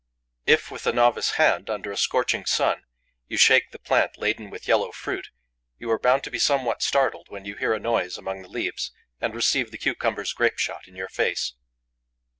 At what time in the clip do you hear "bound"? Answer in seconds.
5.99-6.23